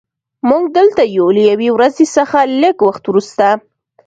موږ 0.49 0.63
دلته 0.77 1.01
یو 1.17 1.27
له 1.35 1.41
یوې 1.51 1.69
ورځې 1.75 2.05
څخه 2.17 2.37
لږ 2.61 2.77
وخت 2.87 3.03
وروسته 3.07 3.47